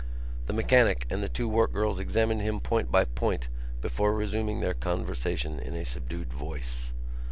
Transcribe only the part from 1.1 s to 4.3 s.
and the two work girls examined him point by point before